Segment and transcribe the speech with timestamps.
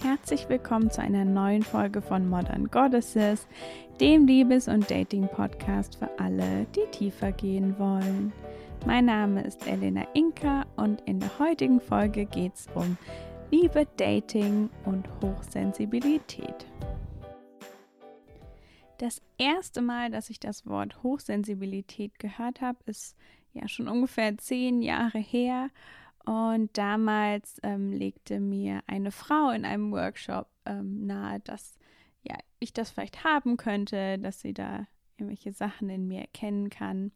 [0.00, 3.46] Herzlich willkommen zu einer neuen Folge von Modern Goddesses,
[4.00, 8.32] dem Liebes- und Dating-Podcast für alle, die tiefer gehen wollen.
[8.86, 12.96] Mein Name ist Elena Inka und in der heutigen Folge geht es um
[13.50, 16.66] Liebe, Dating und Hochsensibilität.
[19.04, 23.14] Das erste Mal, dass ich das Wort Hochsensibilität gehört habe, ist
[23.52, 25.68] ja schon ungefähr zehn Jahre her.
[26.24, 31.78] Und damals ähm, legte mir eine Frau in einem Workshop ähm, nahe, dass
[32.22, 34.86] ja, ich das vielleicht haben könnte, dass sie da
[35.18, 37.12] irgendwelche Sachen in mir erkennen kann.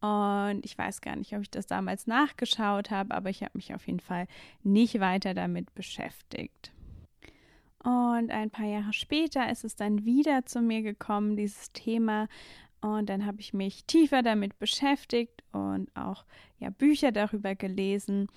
[0.00, 3.74] Und ich weiß gar nicht, ob ich das damals nachgeschaut habe, aber ich habe mich
[3.74, 4.28] auf jeden Fall
[4.62, 6.72] nicht weiter damit beschäftigt.
[7.84, 12.28] Und ein paar Jahre später ist es dann wieder zu mir gekommen, dieses Thema.
[12.80, 16.24] Und dann habe ich mich tiefer damit beschäftigt und auch
[16.58, 18.28] ja, Bücher darüber gelesen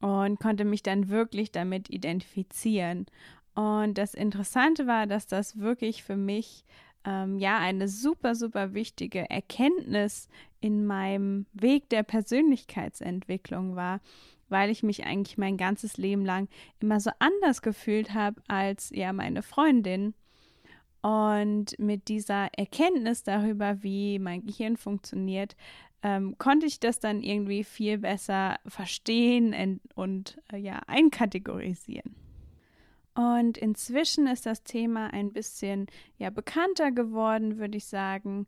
[0.00, 3.06] und konnte mich dann wirklich damit identifizieren.
[3.54, 6.64] Und das Interessante war, dass das wirklich für mich
[7.04, 10.28] ähm, ja eine super, super wichtige Erkenntnis
[10.60, 14.00] in meinem Weg der Persönlichkeitsentwicklung war,
[14.52, 19.12] weil ich mich eigentlich mein ganzes Leben lang immer so anders gefühlt habe als ja
[19.12, 20.14] meine Freundin.
[21.00, 25.56] Und mit dieser Erkenntnis darüber, wie mein Gehirn funktioniert,
[26.04, 32.14] ähm, konnte ich das dann irgendwie viel besser verstehen und äh, ja einkategorisieren.
[33.14, 35.86] Und inzwischen ist das Thema ein bisschen
[36.18, 38.46] ja bekannter geworden, würde ich sagen.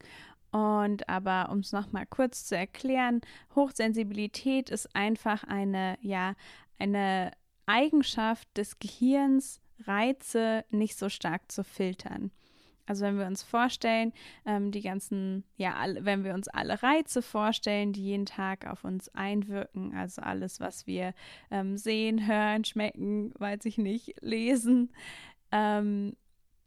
[0.55, 3.23] Und aber um es nochmal kurz zu erklären,
[3.57, 6.37] Hochsensibilität ist einfach eine, ja,
[6.79, 7.33] eine
[7.67, 12.31] Eigenschaft des Gehirns, Reize nicht so stark zu filtern.
[12.87, 14.13] Also wenn wir uns vorstellen,
[14.47, 18.85] ähm, die ganzen, ja, alle, wenn wir uns alle Reize vorstellen, die jeden Tag auf
[18.85, 21.15] uns einwirken, also alles, was wir
[21.51, 24.93] ähm, sehen, hören, schmecken, weiß ich nicht, lesen,
[25.51, 26.15] ähm,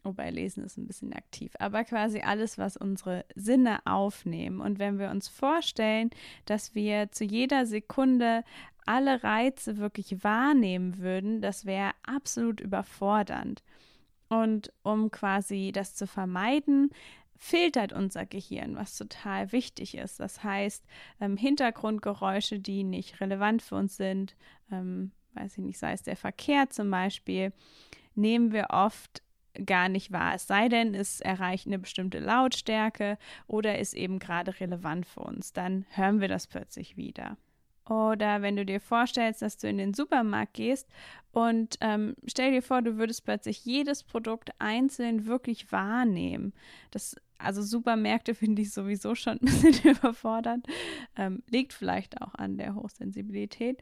[0.07, 4.62] wobei lesen ist ein bisschen aktiv, aber quasi alles, was unsere Sinne aufnehmen.
[4.62, 6.09] Und wenn wir uns vorstellen,
[6.45, 8.44] dass wir zu jeder Sekunde
[8.85, 13.63] alle Reize wirklich wahrnehmen würden, das wäre absolut überfordernd.
[14.29, 16.90] Und um quasi das zu vermeiden,
[17.35, 20.19] filtert unser Gehirn, was total wichtig ist.
[20.19, 20.84] Das heißt,
[21.19, 24.35] ähm, Hintergrundgeräusche, die nicht relevant für uns sind,
[24.72, 27.53] ähm, weiß ich nicht, sei es der Verkehr zum Beispiel,
[28.16, 29.22] nehmen wir oft
[29.66, 30.35] gar nicht wahr.
[30.35, 35.53] Es sei denn, es erreicht eine bestimmte Lautstärke oder ist eben gerade relevant für uns.
[35.53, 37.38] Dann hören wir das plötzlich wieder.
[37.90, 40.90] Oder wenn du dir vorstellst, dass du in den Supermarkt gehst
[41.31, 46.53] und ähm, stell dir vor, du würdest plötzlich jedes Produkt einzeln wirklich wahrnehmen.
[46.91, 50.66] Das, also Supermärkte finde ich sowieso schon ein bisschen überfordert.
[51.16, 53.81] Ähm, liegt vielleicht auch an der Hochsensibilität.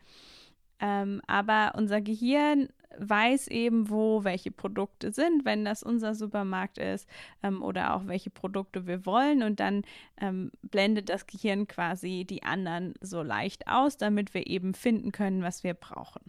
[0.79, 7.07] Ähm, aber unser Gehirn weiß eben, wo welche Produkte sind, wenn das unser Supermarkt ist
[7.43, 9.43] ähm, oder auch welche Produkte wir wollen.
[9.43, 9.83] Und dann
[10.19, 15.43] ähm, blendet das Gehirn quasi die anderen so leicht aus, damit wir eben finden können,
[15.43, 16.21] was wir brauchen.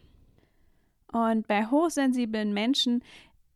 [1.12, 3.02] Und bei hochsensiblen Menschen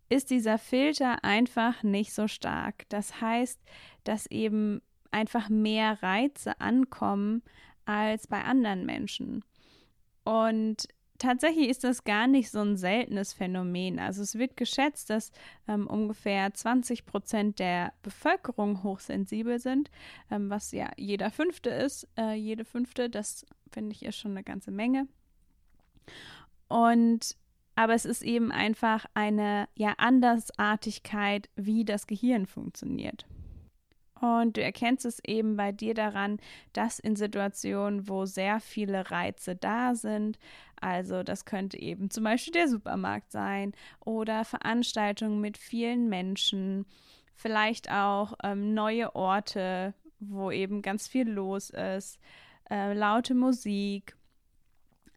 [0.08, 2.88] ist dieser Filter einfach nicht so stark.
[2.88, 3.60] Das heißt,
[4.04, 7.42] dass eben einfach mehr Reize ankommen
[7.84, 9.44] als bei anderen Menschen.
[10.24, 10.88] Und
[11.18, 13.98] tatsächlich ist das gar nicht so ein seltenes Phänomen.
[13.98, 15.30] Also es wird geschätzt, dass
[15.68, 19.90] ähm, ungefähr 20 Prozent der Bevölkerung hochsensibel sind,
[20.30, 22.08] ähm, was ja jeder Fünfte ist.
[22.16, 25.06] Äh, jede Fünfte, das finde ich ist schon eine ganze Menge.
[26.68, 27.36] Und
[27.76, 33.26] aber es ist eben einfach eine ja Andersartigkeit, wie das Gehirn funktioniert.
[34.20, 36.38] Und du erkennst es eben bei dir daran,
[36.72, 40.38] dass in Situationen, wo sehr viele Reize da sind,
[40.80, 46.86] also das könnte eben zum Beispiel der Supermarkt sein oder Veranstaltungen mit vielen Menschen,
[47.34, 52.18] vielleicht auch ähm, neue Orte, wo eben ganz viel los ist,
[52.70, 54.16] äh, laute Musik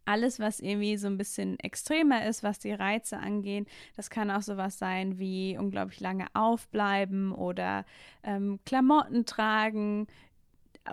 [0.06, 3.66] alles, was irgendwie so ein bisschen extremer ist, was die Reize angehen.
[3.96, 7.86] Das kann auch sowas sein wie unglaublich lange aufbleiben oder
[8.24, 10.08] ähm, Klamotten tragen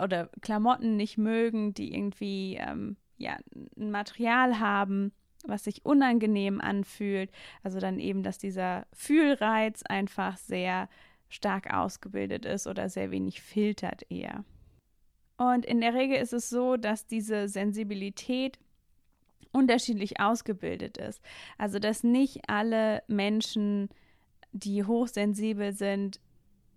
[0.01, 3.37] oder Klamotten nicht mögen, die irgendwie ähm, ja,
[3.77, 5.11] ein Material haben,
[5.45, 7.31] was sich unangenehm anfühlt.
[7.63, 10.89] Also dann eben, dass dieser Fühlreiz einfach sehr
[11.29, 14.43] stark ausgebildet ist oder sehr wenig filtert eher.
[15.37, 18.59] Und in der Regel ist es so, dass diese Sensibilität
[19.51, 21.21] unterschiedlich ausgebildet ist.
[21.57, 23.89] Also dass nicht alle Menschen
[24.51, 26.19] die hochsensibel sind,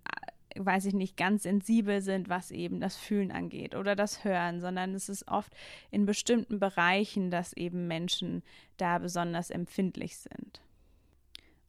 [0.04, 4.60] äh, weiß ich nicht, ganz sensibel sind, was eben das Fühlen angeht oder das Hören,
[4.60, 5.52] sondern es ist oft
[5.90, 8.42] in bestimmten Bereichen, dass eben Menschen
[8.76, 10.60] da besonders empfindlich sind.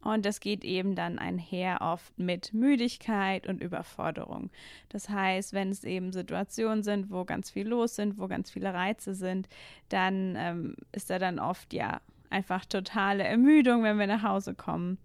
[0.06, 4.52] Und das geht eben dann einher oft mit Müdigkeit und Überforderung.
[4.90, 8.72] Das heißt, wenn es eben Situationen sind, wo ganz viel los sind, wo ganz viele
[8.72, 9.50] Reize sind,
[9.90, 15.00] dann ähm, ist da dann oft ja einfach totale Ermüdung, wenn wir nach Hause kommen.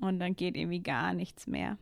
[0.00, 1.76] Und dann geht irgendwie gar nichts mehr.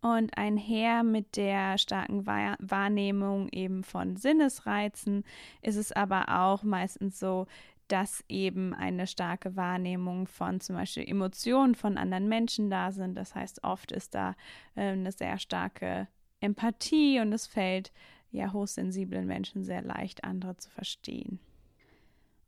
[0.00, 5.22] Und einher mit der starken Wahrnehmung eben von Sinnesreizen
[5.60, 7.46] ist es aber auch meistens so,
[7.92, 13.16] dass eben eine starke Wahrnehmung von zum Beispiel Emotionen von anderen Menschen da sind.
[13.16, 14.34] Das heißt, oft ist da
[14.74, 16.08] äh, eine sehr starke
[16.40, 17.92] Empathie und es fällt
[18.30, 21.38] ja hochsensiblen Menschen sehr leicht, andere zu verstehen.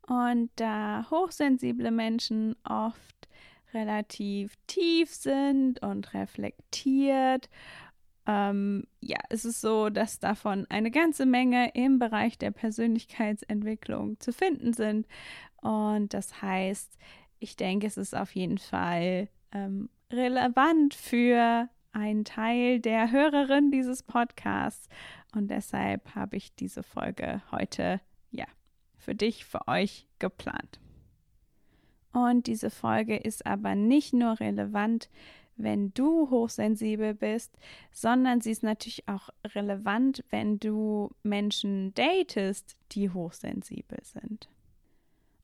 [0.07, 3.29] Und da hochsensible Menschen oft
[3.75, 7.51] relativ tief sind und reflektiert
[8.27, 14.33] ähm, ja, es ist so, dass davon eine ganze Menge im Bereich der Persönlichkeitsentwicklung zu
[14.33, 15.07] finden sind.
[15.57, 16.99] Und das heißt,
[17.39, 24.03] ich denke, es ist auf jeden Fall ähm, relevant für einen Teil der Hörerin dieses
[24.03, 24.89] Podcasts.
[25.35, 28.01] Und deshalb habe ich diese Folge heute,
[28.31, 28.47] ja,
[28.97, 30.81] für dich, für euch geplant.
[32.13, 35.11] Und diese Folge ist aber nicht nur relevant
[35.57, 37.57] wenn du hochsensibel bist,
[37.93, 44.49] sondern sie ist natürlich auch relevant, wenn du Menschen datest, die hochsensibel sind.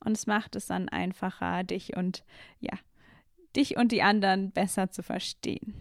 [0.04, 2.24] Und es macht es dann einfacher, dich und
[2.60, 2.76] ja,
[3.54, 5.74] dich und die anderen besser zu verstehen.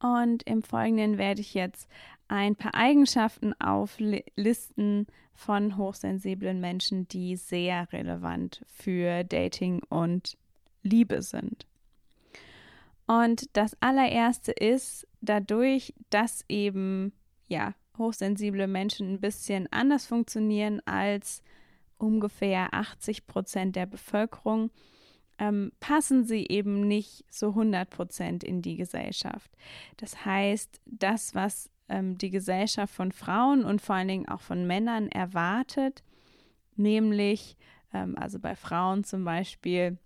[0.00, 1.88] Und im Folgenden werde ich jetzt
[2.28, 10.36] ein paar Eigenschaften auflisten von hochsensiblen Menschen, die sehr relevant für Dating und
[10.82, 11.66] Liebe sind.
[13.06, 17.12] Und das allererste ist dadurch, dass eben
[17.48, 21.42] ja hochsensible Menschen ein bisschen anders funktionieren als
[21.98, 24.70] ungefähr 80 Prozent der Bevölkerung,
[25.38, 29.50] ähm, passen sie eben nicht so 100 Prozent in die Gesellschaft.
[29.96, 34.66] Das heißt, das, was ähm, die Gesellschaft von Frauen und vor allen Dingen auch von
[34.66, 36.02] Männern erwartet,
[36.76, 37.56] nämlich,
[37.92, 39.98] ähm, also bei Frauen zum Beispiel,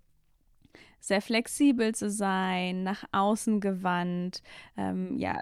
[0.99, 4.41] sehr flexibel zu sein, nach außen gewandt,
[4.77, 5.39] ähm, ja,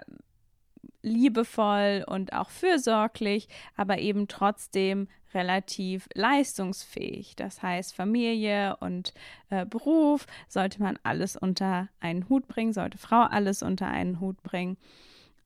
[1.02, 7.36] liebevoll und auch fürsorglich, aber eben trotzdem relativ leistungsfähig.
[7.36, 9.12] Das heißt, Familie und
[9.50, 14.42] äh, Beruf sollte man alles unter einen Hut bringen, sollte Frau alles unter einen Hut
[14.42, 14.76] bringen.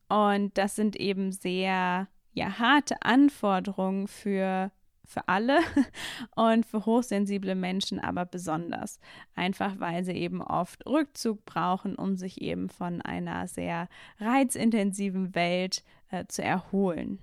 [0.08, 4.70] Und das sind eben sehr ja, harte Anforderungen für
[5.04, 5.60] für alle
[6.36, 8.98] und für hochsensible Menschen aber besonders.
[9.34, 13.88] Einfach weil sie eben oft Rückzug brauchen, um sich eben von einer sehr
[14.18, 17.18] reizintensiven Welt äh, zu erholen.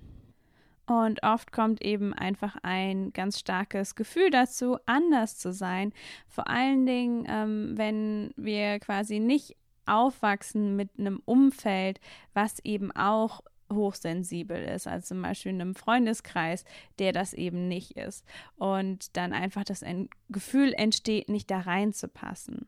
[0.89, 5.93] Und oft kommt eben einfach ein ganz starkes Gefühl dazu, anders zu sein.
[6.27, 9.55] Vor allen Dingen, ähm, wenn wir quasi nicht
[9.85, 11.99] aufwachsen mit einem Umfeld,
[12.33, 16.63] was eben auch hochsensibel ist, also zum Beispiel in einem Freundeskreis,
[16.99, 18.25] der das eben nicht ist.
[18.55, 19.83] Und dann einfach das
[20.29, 22.67] Gefühl entsteht, nicht da reinzupassen.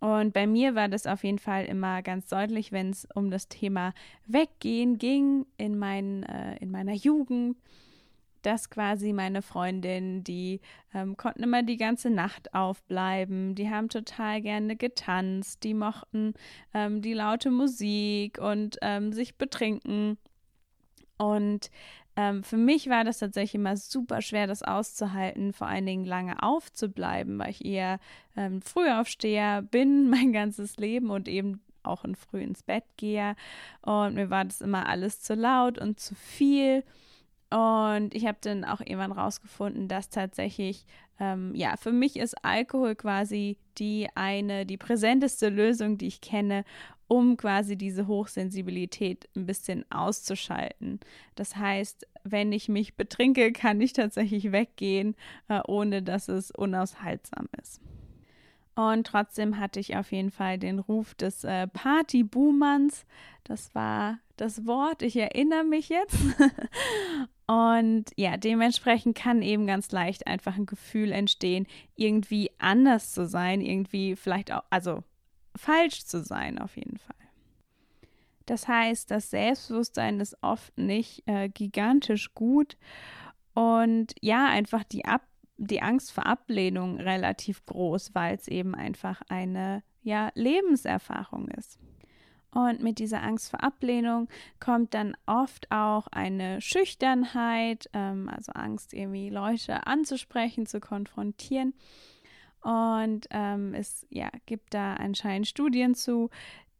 [0.00, 3.48] Und bei mir war das auf jeden Fall immer ganz deutlich, wenn es um das
[3.48, 3.94] Thema
[4.26, 7.56] Weggehen ging in, mein, äh, in meiner Jugend
[8.42, 10.60] dass quasi meine Freundinnen, die
[10.92, 16.34] ähm, konnten immer die ganze Nacht aufbleiben, die haben total gerne getanzt, die mochten
[16.74, 20.18] ähm, die laute Musik und ähm, sich betrinken.
[21.22, 21.70] Und
[22.16, 26.42] ähm, für mich war das tatsächlich immer super schwer, das auszuhalten, vor allen Dingen lange
[26.42, 28.00] aufzubleiben, weil ich eher
[28.36, 33.36] ähm, Frühaufsteher bin mein ganzes Leben und eben auch in früh ins Bett gehe.
[33.82, 36.82] Und mir war das immer alles zu laut und zu viel.
[37.50, 40.86] Und ich habe dann auch irgendwann rausgefunden, dass tatsächlich,
[41.20, 46.64] ähm, ja, für mich ist Alkohol quasi die eine, die präsenteste Lösung, die ich kenne,
[47.12, 50.98] um quasi diese Hochsensibilität ein bisschen auszuschalten.
[51.34, 55.14] Das heißt, wenn ich mich betrinke, kann ich tatsächlich weggehen,
[55.48, 57.82] äh, ohne dass es unaushaltsam ist.
[58.74, 63.04] Und trotzdem hatte ich auf jeden Fall den Ruf des äh, Party-Boomerns.
[63.44, 66.16] Das war das Wort, ich erinnere mich jetzt.
[67.46, 73.60] Und ja, dementsprechend kann eben ganz leicht einfach ein Gefühl entstehen, irgendwie anders zu sein,
[73.60, 75.04] irgendwie vielleicht auch, also
[75.62, 77.16] falsch zu sein auf jeden Fall.
[78.46, 82.76] Das heißt, das Selbstbewusstsein ist oft nicht äh, gigantisch gut
[83.54, 85.22] und ja, einfach die, Ab
[85.58, 91.78] die Angst vor Ablehnung relativ groß, weil es eben einfach eine ja Lebenserfahrung ist.
[92.50, 94.28] Und mit dieser Angst vor Ablehnung
[94.60, 101.74] kommt dann oft auch eine Schüchternheit, ähm, also Angst, irgendwie Leute anzusprechen, zu konfrontieren.
[102.62, 106.30] Und ähm, es ja, gibt da anscheinend Studien zu,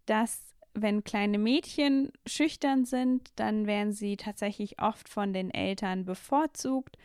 [0.06, 6.96] dass wenn kleine Mädchen schüchtern sind, dann werden sie tatsächlich oft von den Eltern bevorzugt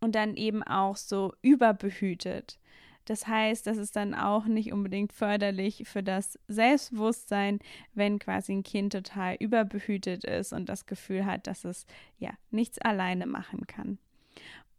[0.00, 2.58] und dann eben auch so überbehütet.
[3.06, 7.58] Das heißt, das ist dann auch nicht unbedingt förderlich für das Selbstbewusstsein,
[7.94, 11.86] wenn quasi ein Kind total überbehütet ist und das Gefühl hat, dass es
[12.18, 13.98] ja nichts alleine machen kann.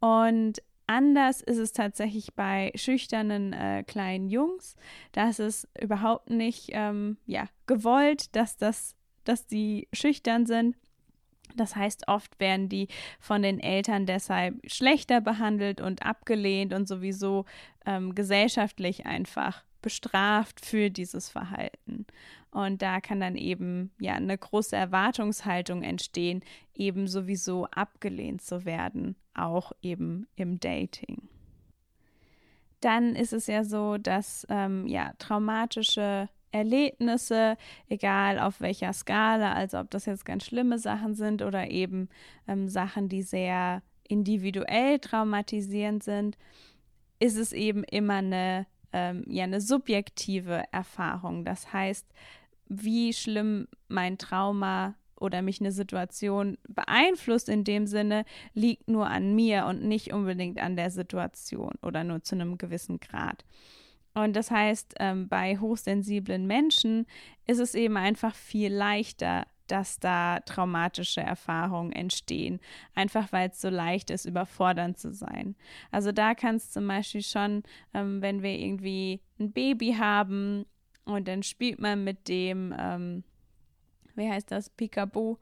[0.00, 4.76] Und Anders ist es tatsächlich bei schüchternen äh, kleinen Jungs.
[5.12, 10.76] Da ist es überhaupt nicht ähm, ja, gewollt, dass, das, dass die schüchtern sind.
[11.56, 12.88] Das heißt, oft werden die
[13.20, 17.44] von den Eltern deshalb schlechter behandelt und abgelehnt und sowieso
[17.84, 22.06] ähm, gesellschaftlich einfach bestraft für dieses Verhalten.
[22.50, 26.42] Und da kann dann eben ja eine große Erwartungshaltung entstehen,
[26.74, 31.28] eben sowieso abgelehnt zu werden, auch eben im Dating.
[32.80, 37.56] Dann ist es ja so, dass ähm, ja traumatische Erlebnisse,
[37.88, 42.08] egal auf welcher Skala, also ob das jetzt ganz schlimme Sachen sind oder eben
[42.46, 46.36] ähm, Sachen, die sehr individuell traumatisierend sind,
[47.18, 51.44] ist es eben immer eine, ähm, ja, eine subjektive Erfahrung.
[51.44, 52.06] Das heißt,
[52.68, 58.24] wie schlimm mein Trauma oder mich eine Situation beeinflusst in dem Sinne,
[58.54, 63.00] liegt nur an mir und nicht unbedingt an der Situation oder nur zu einem gewissen
[63.00, 63.44] Grad.
[64.14, 67.06] Und das heißt, ähm, bei hochsensiblen Menschen
[67.46, 72.60] ist es eben einfach viel leichter, dass da traumatische Erfahrungen entstehen,
[72.94, 75.54] einfach weil es so leicht ist, überfordernd zu sein.
[75.90, 77.62] Also da kann es zum Beispiel schon,
[77.94, 80.66] ähm, wenn wir irgendwie ein Baby haben
[81.04, 83.24] und dann spielt man mit dem, ähm,
[84.16, 85.38] wie heißt das, Peekaboo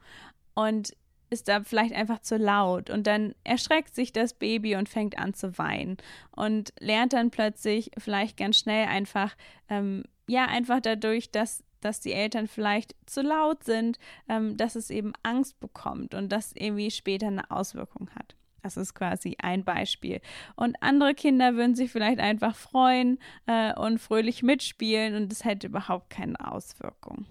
[0.55, 0.95] und
[1.31, 5.33] ist da vielleicht einfach zu laut und dann erschreckt sich das Baby und fängt an
[5.33, 5.97] zu weinen
[6.33, 9.37] und lernt dann plötzlich vielleicht ganz schnell einfach,
[9.69, 13.99] ähm, ja, einfach dadurch, dass, dass die Eltern vielleicht zu laut sind,
[14.29, 18.35] ähm, dass es eben Angst bekommt und das irgendwie später eine Auswirkung hat.
[18.63, 20.21] Das ist quasi ein Beispiel.
[20.57, 25.69] Und andere Kinder würden sich vielleicht einfach freuen äh, und fröhlich mitspielen und es hätte
[25.69, 27.25] überhaupt keine Auswirkung.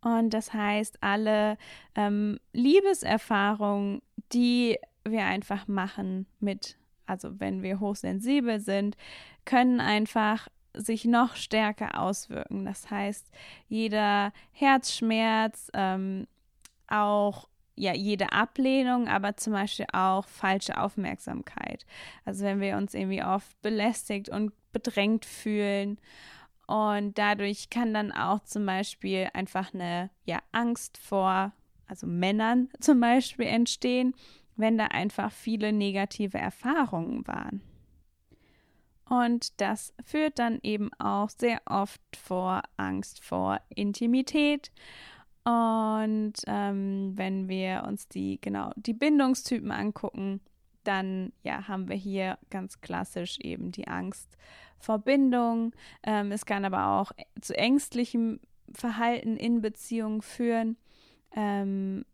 [0.00, 1.56] Und das heißt, alle
[1.94, 4.02] ähm, Liebeserfahrungen,
[4.32, 6.76] die wir einfach machen mit,
[7.06, 8.96] also wenn wir hochsensibel sind,
[9.44, 12.64] können einfach sich noch stärker auswirken.
[12.64, 13.26] Das heißt,
[13.68, 16.26] jeder Herzschmerz, ähm,
[16.86, 21.86] auch ja jede Ablehnung, aber zum Beispiel auch falsche Aufmerksamkeit.
[22.24, 25.98] Also wenn wir uns irgendwie oft belästigt und bedrängt fühlen
[26.68, 31.52] und dadurch kann dann auch zum Beispiel einfach eine ja, Angst vor,
[31.86, 34.14] also Männern zum Beispiel entstehen,
[34.54, 37.62] wenn da einfach viele negative Erfahrungen waren.
[39.08, 44.70] Und das führt dann eben auch sehr oft vor Angst vor Intimität.
[45.44, 50.42] Und ähm, wenn wir uns die genau die Bindungstypen angucken,
[50.84, 54.36] dann ja haben wir hier ganz klassisch eben die Angst
[54.78, 55.74] Verbindung.
[56.02, 58.40] Ähm, es kann aber auch zu ängstlichem
[58.72, 60.76] Verhalten in Beziehungen führen.
[61.34, 62.04] Ähm,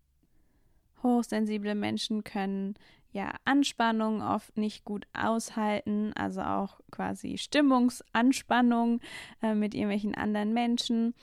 [1.02, 2.74] hochsensible Menschen können
[3.12, 9.00] ja Anspannung oft nicht gut aushalten, also auch quasi Stimmungsanspannung
[9.40, 11.14] äh, mit irgendwelchen anderen Menschen.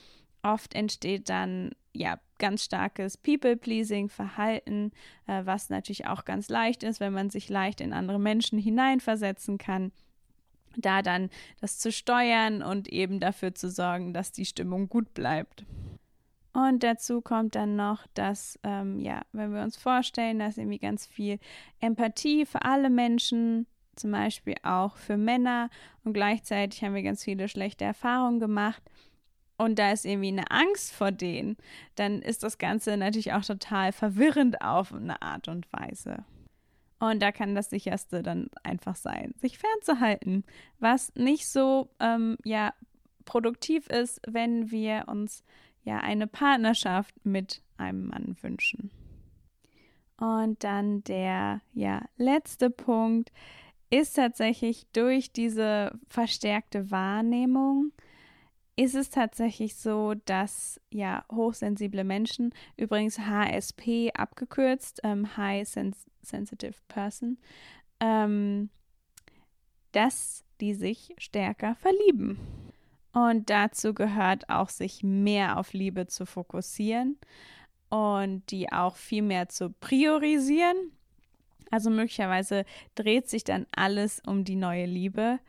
[0.42, 4.92] Oft entsteht dann ja ganz starkes People-Pleasing-Verhalten,
[5.28, 9.58] äh, was natürlich auch ganz leicht ist, wenn man sich leicht in andere Menschen hineinversetzen
[9.58, 9.92] kann
[10.78, 15.66] da dann das zu steuern und eben dafür zu sorgen, dass die Stimmung gut bleibt.
[16.54, 21.06] Und dazu kommt dann noch, dass, ähm, ja, wenn wir uns vorstellen, dass irgendwie ganz
[21.06, 21.40] viel
[21.80, 25.70] Empathie für alle Menschen, zum Beispiel auch für Männer,
[26.04, 28.84] und gleichzeitig haben wir ganz viele schlechte Erfahrungen gemacht.
[29.58, 31.56] Und da ist irgendwie eine Angst vor denen,
[31.96, 36.26] dann ist das Ganze natürlich auch total verwirrend auf eine Art und Weise.
[37.02, 40.44] Und da kann das sicherste dann einfach sein, sich fernzuhalten,
[40.78, 42.76] was nicht so ähm, ja
[43.26, 45.44] produktiv ist, wenn wir uns
[45.84, 48.92] ja eine Partnerschaft mit einem Mann wünschen.
[50.18, 53.32] Und dann der ja letzte Punkt
[53.90, 57.94] ist tatsächlich durch diese verstärkte Wahrnehmung
[58.76, 66.76] ist es tatsächlich so, dass ja hochsensible Menschen, übrigens HSP abgekürzt, ähm, High Sens Sensitive
[66.88, 67.38] Person,
[68.00, 68.70] ähm,
[69.92, 72.38] dass die sich stärker verlieben.
[73.14, 77.18] Und dazu gehört auch, sich mehr auf Liebe zu fokussieren
[77.90, 80.92] und die auch viel mehr zu priorisieren.
[81.72, 85.40] Also möglicherweise dreht sich dann alles um die neue Liebe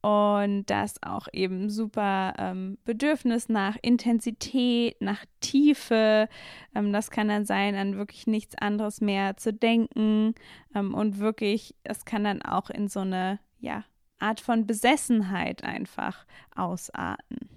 [0.00, 6.28] und das auch eben super ähm, Bedürfnis nach Intensität, nach Tiefe.
[6.74, 10.34] Ähm, das kann dann sein, an wirklich nichts anderes mehr zu denken
[10.74, 13.84] ähm, und wirklich, es kann dann auch in so eine ja,
[14.20, 17.48] Art von Besessenheit einfach ausarten.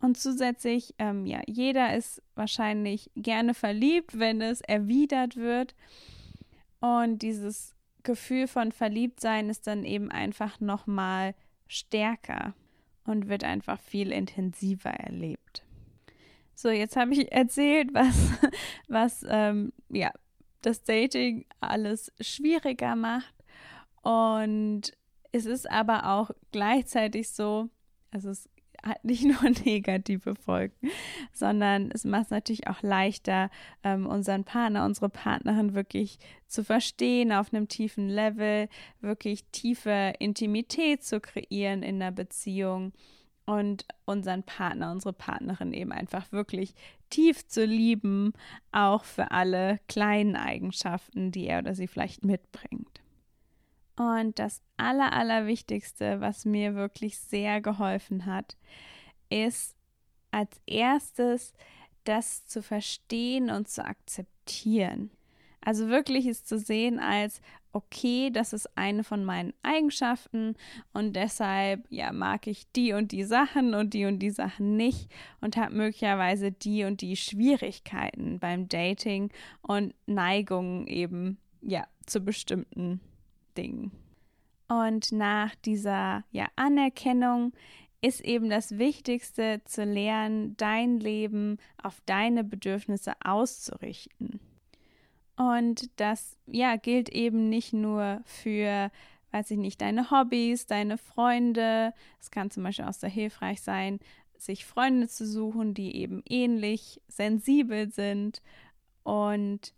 [0.00, 5.76] Und zusätzlich, ähm, ja, jeder ist wahrscheinlich gerne verliebt, wenn es erwidert wird.
[6.80, 11.36] Und dieses Gefühl von Verliebtsein ist dann eben einfach nochmal
[11.72, 12.54] stärker
[13.04, 15.64] und wird einfach viel intensiver erlebt.
[16.54, 18.30] So, jetzt habe ich erzählt, was,
[18.88, 20.12] was ähm, ja,
[20.60, 23.34] das Dating alles schwieriger macht.
[24.02, 24.92] Und
[25.32, 27.68] es ist aber auch gleichzeitig so,
[28.10, 28.48] also es
[28.82, 30.90] hat nicht nur negative Folgen,
[31.32, 33.50] sondern es macht es natürlich auch leichter,
[33.82, 38.68] ähm, unseren Partner, unsere Partnerin wirklich zu verstehen auf einem tiefen Level,
[39.00, 42.92] wirklich tiefe Intimität zu kreieren in der Beziehung
[43.44, 46.74] und unseren Partner, unsere Partnerin eben einfach wirklich
[47.10, 48.32] tief zu lieben,
[48.70, 53.01] auch für alle kleinen Eigenschaften, die er oder sie vielleicht mitbringt.
[53.96, 58.56] Und das Aller, Allerwichtigste, was mir wirklich sehr geholfen hat,
[59.28, 59.76] ist
[60.30, 61.52] als erstes
[62.04, 65.10] das zu verstehen und zu akzeptieren.
[65.60, 67.40] Also wirklich es zu sehen als,
[67.72, 70.56] okay, das ist eine von meinen Eigenschaften
[70.92, 75.08] und deshalb, ja, mag ich die und die Sachen und die und die Sachen nicht
[75.40, 79.30] und habe möglicherweise die und die Schwierigkeiten beim Dating
[79.62, 83.00] und Neigungen eben, ja, zu bestimmten
[83.52, 83.92] Dingen.
[84.68, 87.52] Und nach dieser ja, Anerkennung
[88.00, 94.40] ist eben das Wichtigste zu lernen, dein Leben auf deine Bedürfnisse auszurichten.
[95.36, 98.90] Und das ja gilt eben nicht nur für,
[99.30, 101.94] weiß ich nicht, deine Hobbys, deine Freunde.
[102.20, 104.00] Es kann zum Beispiel auch sehr hilfreich sein,
[104.36, 108.42] sich Freunde zu suchen, die eben ähnlich sensibel sind
[109.04, 109.72] und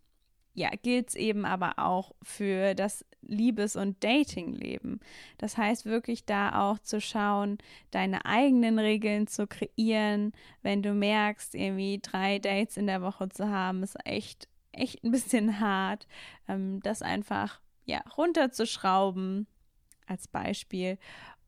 [0.54, 5.00] ja, gilt es eben aber auch für das Liebes- und Datingleben.
[5.38, 7.58] Das heißt wirklich da auch zu schauen,
[7.90, 10.32] deine eigenen Regeln zu kreieren.
[10.62, 15.10] Wenn du merkst, irgendwie drei Dates in der Woche zu haben, ist echt, echt ein
[15.10, 16.06] bisschen hart.
[16.48, 19.46] Ähm, das einfach, ja, runterzuschrauben
[20.06, 20.98] als Beispiel.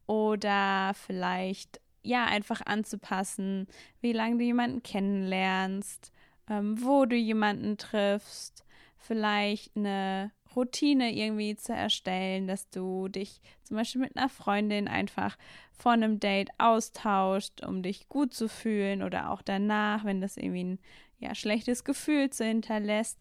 [0.06, 3.66] Oder vielleicht, ja, einfach anzupassen,
[4.00, 6.12] wie lange du jemanden kennenlernst,
[6.48, 8.66] ähm, wo du jemanden triffst
[9.06, 15.36] vielleicht eine Routine irgendwie zu erstellen, dass du dich zum Beispiel mit einer Freundin einfach
[15.72, 20.64] vor einem Date austauscht, um dich gut zu fühlen oder auch danach, wenn das irgendwie
[20.64, 20.78] ein
[21.18, 23.18] ja, schlechtes Gefühl zu hinterlässt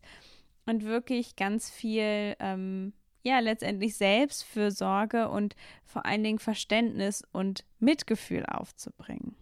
[0.65, 2.93] und wirklich ganz viel, ähm,
[3.24, 9.36] ja, letztendlich Selbstfürsorge und vor allen Dingen Verständnis und Mitgefühl aufzubringen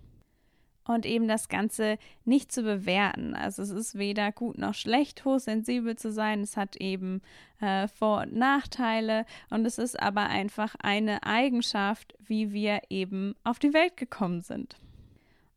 [0.85, 3.35] und eben das Ganze nicht zu bewerten.
[3.35, 6.41] Also es ist weder gut noch schlecht, hochsensibel zu sein.
[6.41, 7.21] Es hat eben
[7.61, 13.59] äh, Vor- und Nachteile und es ist aber einfach eine Eigenschaft, wie wir eben auf
[13.59, 14.75] die Welt gekommen sind.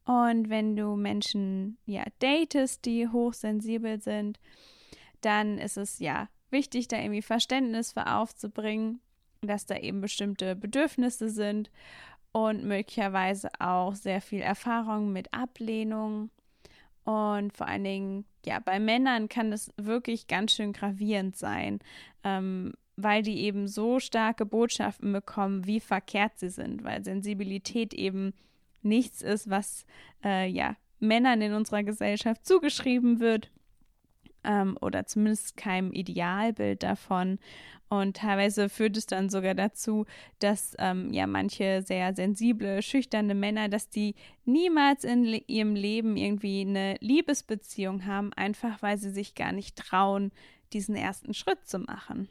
[0.05, 4.39] Und wenn du Menschen ja datest, die hochsensibel sind,
[5.21, 9.01] dann ist es ja wichtig, da irgendwie Verständnis für aufzubringen,
[9.41, 11.71] dass da eben bestimmte Bedürfnisse sind
[12.37, 16.29] und möglicherweise auch sehr viel Erfahrung mit Ablehnung.
[17.05, 21.79] Und vor allen Dingen, ja, bei Männern kann es wirklich ganz schön gravierend sein,
[22.25, 28.35] ähm, weil die eben so starke Botschaften bekommen, wie verkehrt sie sind, weil Sensibilität eben
[28.83, 29.87] nichts ist, was
[30.23, 33.51] äh, ja Männern in unserer Gesellschaft zugeschrieben wird
[34.47, 37.39] ähm, oder zumindest keinem Idealbild davon.
[37.89, 40.07] Und teilweise führt es dann sogar dazu,
[40.41, 46.17] dass ähm, ja manche sehr sensible, schüchterne Männer, dass die niemals in le ihrem Leben
[46.17, 50.33] irgendwie eine Liebesbeziehung haben, einfach weil sie sich gar nicht trauen,
[50.73, 52.29] diesen ersten Schritt zu machen.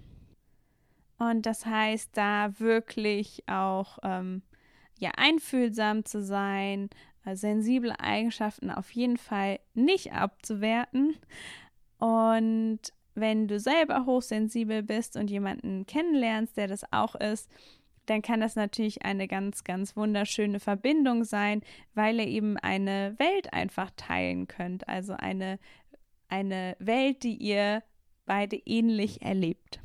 [1.18, 4.42] Und das heißt, da wirklich auch ähm,
[5.00, 6.90] ja einfühlsam zu sein,
[7.26, 11.16] äh, sensible Eigenschaften auf jeden Fall nicht abzuwerten,
[12.06, 12.82] und
[13.16, 17.50] wenn du selber hochsensibel bist und jemanden kennenlernst, der das auch ist,
[18.06, 21.64] dann kann das natürlich eine ganz, ganz wunderschöne Verbindung sein,
[21.96, 24.88] weil ihr eben eine Welt einfach teilen könnt.
[24.88, 25.58] Also eine,
[26.30, 27.82] eine Welt, die ihr
[28.28, 29.80] beide ähnlich erlebt.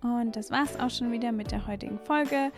[0.00, 2.52] Und das war's auch schon wieder mit der heutigen Folge.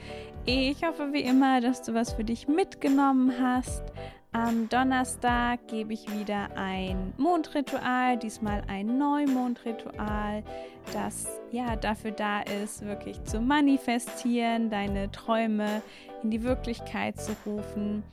[0.47, 3.83] Ich hoffe wie immer, dass du was für dich mitgenommen hast.
[4.33, 10.45] Am Donnerstag gebe ich wieder ein Mondritual, diesmal ein Neumondritual,
[10.93, 15.83] das ja dafür da ist, wirklich zu manifestieren, deine Träume
[16.23, 18.05] in die Wirklichkeit zu rufen.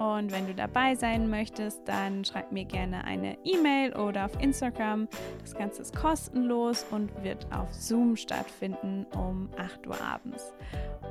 [0.00, 5.06] Und wenn du dabei sein möchtest, dann schreib mir gerne eine E-Mail oder auf Instagram.
[5.42, 10.52] Das Ganze ist kostenlos und wird auf Zoom stattfinden um 8 Uhr abends.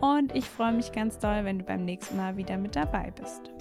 [0.02, 3.52] Und ich freue mich ganz doll, wenn du beim nächsten Mal wieder mit dabei bist.